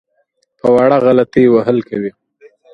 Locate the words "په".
0.59-0.67